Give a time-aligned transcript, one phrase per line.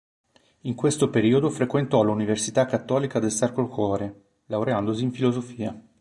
[0.61, 5.79] In questo periodo frequentò l'Università Cattolica del Sacro Cuore, laureandosi in filosofia.